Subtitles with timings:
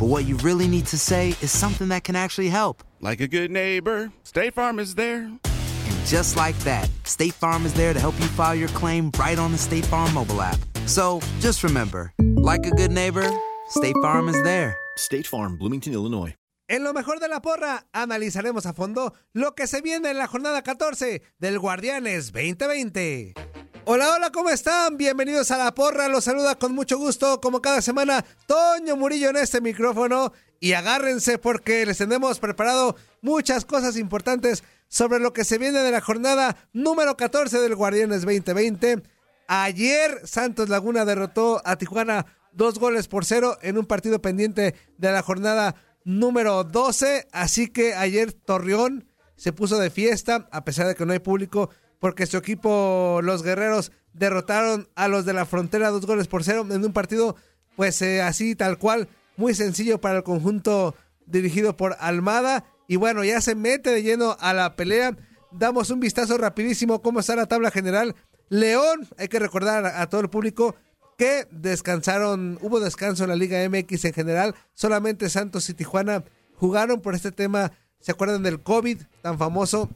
[0.00, 2.82] but what you really need to say is something that can actually help.
[3.00, 5.24] Like a good neighbor, State Farm is there.
[5.24, 9.38] And just like that, State Farm is there to help you file your claim right
[9.38, 10.58] on the State Farm mobile app.
[10.86, 13.30] So just remember, like a good neighbor,
[13.68, 14.74] State Farm is there.
[14.96, 16.34] State Farm, Bloomington, Illinois.
[16.66, 20.28] En lo mejor de la porra, analizaremos a fondo lo que se viene en la
[20.28, 23.49] jornada 14 del Guardianes 2020.
[23.86, 24.98] Hola, hola, ¿cómo están?
[24.98, 26.06] Bienvenidos a la porra.
[26.08, 30.32] Los saluda con mucho gusto, como cada semana, Toño Murillo en este micrófono.
[30.60, 35.90] Y agárrense porque les tenemos preparado muchas cosas importantes sobre lo que se viene de
[35.90, 39.02] la jornada número 14 del Guardianes 2020.
[39.48, 45.10] Ayer Santos Laguna derrotó a Tijuana dos goles por cero en un partido pendiente de
[45.10, 45.74] la jornada
[46.04, 47.28] número 12.
[47.32, 51.70] Así que ayer Torreón se puso de fiesta, a pesar de que no hay público,
[52.00, 56.66] porque su equipo, los guerreros, derrotaron a los de la frontera dos goles por cero
[56.68, 57.36] en un partido,
[57.76, 60.96] pues eh, así tal cual, muy sencillo para el conjunto
[61.26, 62.64] dirigido por Almada.
[62.88, 65.16] Y bueno, ya se mete de lleno a la pelea.
[65.52, 68.16] Damos un vistazo rapidísimo cómo está la tabla general.
[68.48, 70.74] León, hay que recordar a, a todo el público
[71.16, 76.24] que descansaron, hubo descanso en la Liga MX en general, solamente Santos y Tijuana
[76.54, 79.90] jugaron por este tema, ¿se acuerdan del COVID tan famoso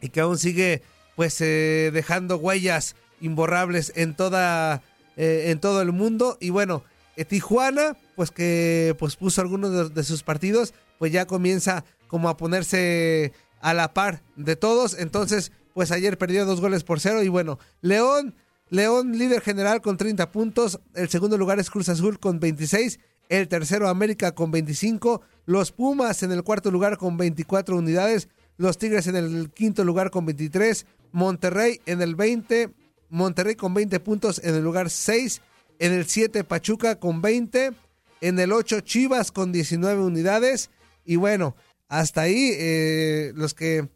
[0.00, 0.82] y que aún sigue
[1.16, 4.82] pues eh, dejando huellas imborrables en toda
[5.16, 6.38] eh, en todo el mundo.
[6.40, 6.84] Y bueno,
[7.16, 12.28] eh, Tijuana pues que pues puso algunos de, de sus partidos, pues ya comienza como
[12.28, 17.22] a ponerse a la par de todos, entonces pues ayer perdió dos goles por cero
[17.22, 18.34] y bueno, León
[18.68, 23.46] León líder general con 30 puntos, el segundo lugar es Cruz Azul con 26, el
[23.46, 29.06] tercero América con 25, los Pumas en el cuarto lugar con 24 unidades, los Tigres
[29.06, 30.84] en el quinto lugar con 23,
[31.16, 32.74] Monterrey en el 20,
[33.08, 35.40] Monterrey con 20 puntos en el lugar 6,
[35.78, 37.72] en el 7 Pachuca con 20,
[38.20, 40.68] en el 8 Chivas con 19 unidades
[41.06, 41.56] y bueno,
[41.88, 43.88] hasta ahí eh, los que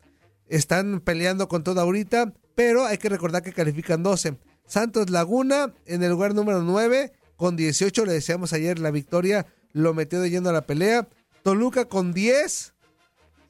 [0.49, 4.39] están peleando con todo ahorita, pero hay que recordar que califican 12.
[4.67, 8.07] Santos Laguna en el lugar número 9 con 18.
[8.07, 9.45] Le deseamos ayer la victoria.
[9.73, 11.07] Lo metió de lleno a la pelea.
[11.43, 12.73] Toluca con 10.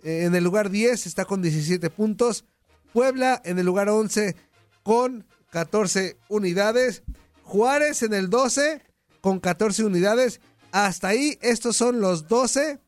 [0.03, 2.45] eh, en el lugar 10 está con 17 puntos.
[2.93, 4.37] Puebla en el lugar 11
[4.83, 7.03] con 14 unidades.
[7.43, 8.83] Juárez en el 12
[9.21, 10.41] con 14 unidades.
[10.73, 12.81] Hasta ahí estos son los 12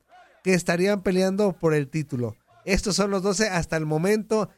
[0.42, 2.36] que estarían peleando por el título.
[2.64, 4.50] Estos son los 12 hasta el momento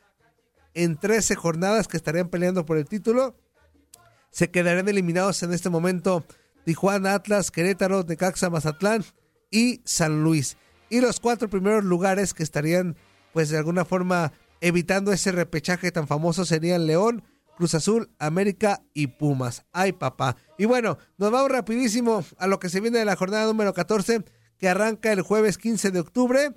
[0.75, 3.37] en 13 jornadas que estarían peleando por el título
[4.35, 6.25] se quedarán eliminados en este momento
[6.65, 9.05] Tijuana, Atlas, Querétaro, Necaxa, Mazatlán
[9.49, 10.57] y San Luis.
[10.91, 12.97] Y los cuatro primeros lugares que estarían,
[13.33, 14.33] pues de alguna forma,
[14.65, 17.23] evitando ese repechaje tan famoso serían León,
[17.55, 19.67] Cruz Azul, América y Pumas.
[19.73, 20.37] Ay, papá.
[20.57, 24.25] Y bueno, nos vamos rapidísimo a lo que se viene de la jornada número 14,
[24.59, 26.53] que arranca el jueves 15 de octubre.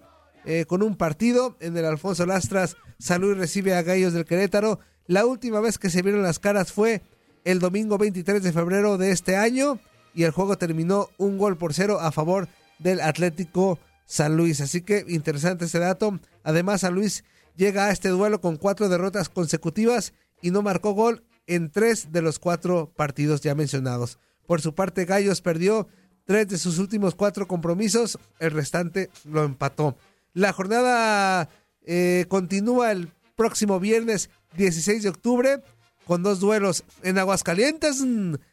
[0.46, 4.80] eh, con un partido en el Alfonso Lastras, San Luis recibe a Gallos del Querétaro.
[5.06, 7.02] La última vez que se vieron las caras fue
[7.44, 9.82] el domingo 23 de febrero de este año
[10.14, 12.48] y el juego terminó un gol por cero a favor
[12.80, 14.62] del Atlético San Luis.
[14.62, 16.18] Así que interesante ese dato.
[16.44, 17.26] Además, San Luis
[17.58, 22.22] llega a este duelo con cuatro derrotas consecutivas y no marcó gol en tres de
[22.22, 24.20] los cuatro partidos ya mencionados.
[24.46, 25.88] Por su parte, Gallos perdió
[26.26, 29.98] tres de sus últimos cuatro compromisos, el restante lo empató.
[30.34, 31.50] La jornada
[31.86, 35.64] eh, continúa el próximo viernes 16 de octubre
[36.06, 38.04] con dos duelos en Aguascalientes.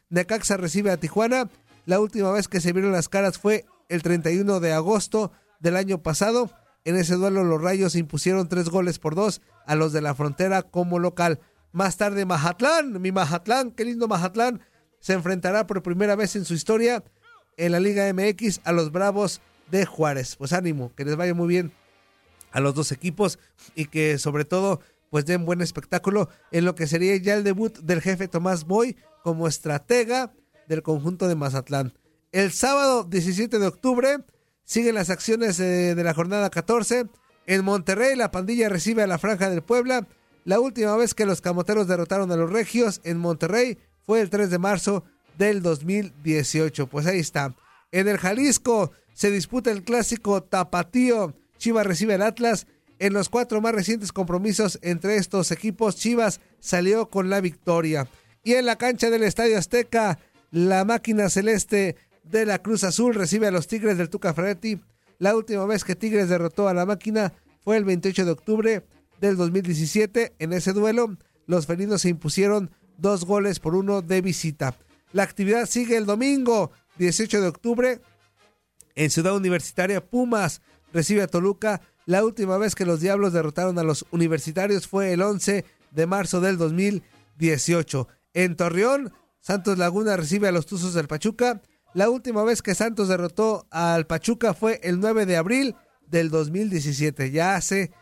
[0.09, 1.49] Necaxa recibe a Tijuana.
[1.85, 6.01] La última vez que se vieron las caras fue el 31 de agosto del año
[6.01, 6.51] pasado.
[6.85, 10.61] En ese duelo los Rayos impusieron tres goles por dos a los de la frontera
[10.61, 11.39] como local.
[11.71, 14.61] Más tarde Mazatlán, mi Mazatlán, qué lindo Mazatlán,
[14.99, 17.03] se enfrentará por primera vez en su historia
[17.57, 19.41] en la Liga MX a los Bravos
[19.71, 20.35] de Juárez.
[20.35, 21.71] Pues ánimo, que les vaya muy bien
[22.51, 23.39] a los dos equipos
[23.73, 24.79] y que sobre todo
[25.09, 28.95] pues den buen espectáculo en lo que sería ya el debut del jefe Tomás Boy
[29.23, 30.33] como estratega
[30.67, 31.93] del conjunto de Mazatlán.
[32.31, 34.17] El sábado 17 de octubre
[34.65, 37.05] siguen las acciones de, de la jornada 14.
[37.47, 40.07] En Monterrey la pandilla recibe a la Franja del Puebla.
[40.43, 44.49] La última vez que los camoteros derrotaron a los regios en Monterrey fue el 3
[44.49, 45.03] de marzo
[45.37, 46.87] del 2018.
[46.87, 47.55] Pues ahí está.
[47.91, 51.33] En el Jalisco se disputa el clásico Tapatío.
[51.57, 52.67] Chivas recibe al Atlas.
[52.99, 58.07] En los cuatro más recientes compromisos entre estos equipos, Chivas salió con la victoria.
[58.43, 60.19] Y en la cancha del Estadio Azteca,
[60.51, 61.95] la máquina celeste
[62.29, 64.79] de la Cruz Azul recibe a los Tigres del Tuca Ferretti.
[65.19, 67.33] La última vez que Tigres derrotó a la máquina
[67.63, 68.85] fue el 28 de octubre
[69.21, 70.35] del 2017.
[70.39, 71.17] En ese duelo,
[71.47, 74.75] los felinos se impusieron dos goles por uno de visita.
[75.13, 78.01] La actividad sigue el domingo 18 de octubre
[78.95, 80.05] en Ciudad Universitaria.
[80.05, 80.61] Pumas
[80.93, 81.81] recibe a Toluca.
[82.05, 86.41] La última vez que los Diablos derrotaron a los universitarios fue el 11 de marzo
[86.41, 88.07] del 2018.
[88.33, 91.61] En Torreón, Santos Laguna recibe a los Tuzos del Pachuca.
[91.95, 97.31] La última vez que Santos derrotó al Pachuca fue el 9 de abril del 2017.
[97.31, 97.93] Ya hace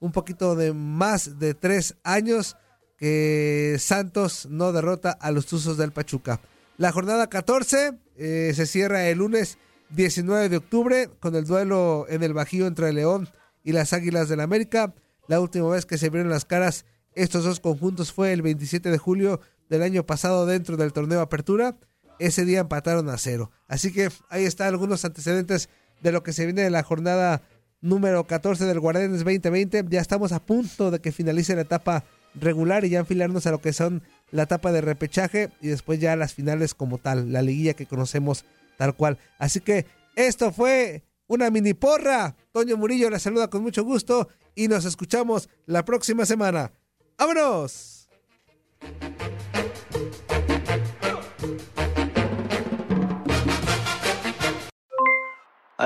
[0.00, 2.58] un poquito de más de tres años
[2.98, 6.42] que Santos no derrota a los Tuzos del Pachuca.
[6.76, 9.56] La jornada 14 eh, se cierra el lunes
[9.96, 13.30] 19 de octubre con el duelo en el Bajío entre León
[13.64, 14.94] y las Águilas del la América.
[15.26, 16.84] La última vez que se vieron las caras
[17.14, 19.40] estos dos conjuntos fue el 27 de julio
[19.70, 21.78] del año pasado dentro del torneo Apertura.
[22.18, 23.50] Ese día empataron a cero.
[23.66, 25.68] Así que ahí están algunos antecedentes
[26.00, 27.42] de lo que se viene de la jornada
[27.80, 29.84] número 14 del Guardianes 2020.
[29.88, 32.04] Ya estamos a punto de que finalice la etapa
[32.34, 36.16] regular y ya enfilarnos a lo que son la etapa de repechaje y después ya
[36.16, 38.44] las finales como tal, la liguilla que conocemos
[38.76, 39.18] tal cual.
[39.38, 42.36] Así que esto fue una mini porra.
[42.52, 46.72] Toño Murillo la saluda con mucho gusto y nos escuchamos la próxima semana.
[47.16, 47.97] ¡Vámonos!